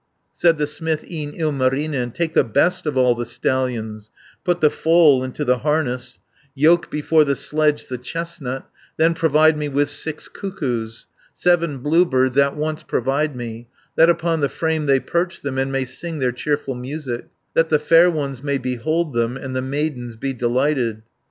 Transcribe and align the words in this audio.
390 0.35 0.35
Said 0.35 0.57
the 0.57 0.65
smith, 0.65 1.11
e'en 1.11 1.31
Ilmarinen, 1.35 2.09
"Take 2.11 2.33
the 2.33 2.43
best 2.43 2.87
of 2.87 2.97
all 2.97 3.13
the 3.13 3.23
stallions, 3.23 4.09
Put 4.43 4.59
the 4.59 4.71
foal 4.71 5.23
into 5.23 5.45
the 5.45 5.59
harness, 5.59 6.17
Yoke 6.55 6.89
before 6.89 7.23
the 7.23 7.35
sledge 7.35 7.85
the 7.85 7.99
chestnut, 7.99 8.67
Then 8.97 9.13
provide 9.13 9.55
me 9.55 9.69
with 9.69 9.91
six 9.91 10.27
cuckoos, 10.27 11.05
Seven 11.33 11.77
blue 11.77 12.05
birds 12.07 12.35
at 12.39 12.55
once 12.55 12.81
provide 12.81 13.35
me, 13.35 13.67
That 13.95 14.09
upon 14.09 14.41
the 14.41 14.49
frame 14.49 14.87
they 14.87 14.99
perch 14.99 15.41
them, 15.41 15.59
And 15.59 15.71
may 15.71 15.85
sing 15.85 16.17
their 16.17 16.31
cheerful 16.31 16.73
music, 16.73 17.27
That 17.53 17.69
the 17.69 17.77
fair 17.77 18.09
ones 18.09 18.41
may 18.41 18.57
behold 18.57 19.13
them, 19.13 19.37
And 19.37 19.55
the 19.55 19.61
maidens 19.61 20.15
be 20.15 20.33
delighted. 20.33 21.03